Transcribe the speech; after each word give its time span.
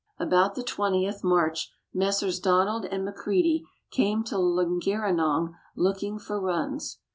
About 0.17 0.55
the 0.55 0.63
20th 0.63 1.23
March 1.23 1.69
Messrs. 1.93 2.39
Donald 2.39 2.85
and 2.85 3.05
Macredie 3.07 3.61
came 3.91 4.23
to 4.23 4.35
Longerenong 4.35 5.53
looking 5.75 6.17
for 6.17 6.41
runs. 6.41 6.97